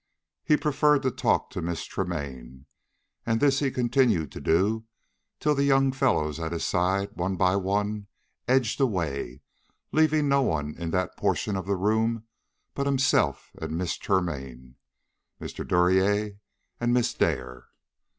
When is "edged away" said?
8.47-9.41